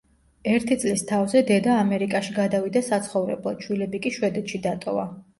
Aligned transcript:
ერთი 0.51 0.75
წლის 0.83 1.01
თავზე 1.09 1.41
დედა 1.49 1.75
ამერიკაში 1.81 2.33
გადავიდა 2.37 2.81
საცხოვრებლად, 2.87 3.61
შვილები 3.67 4.01
კი 4.07 4.13
შვედეთში 4.17 4.61
დატოვა. 4.65 5.05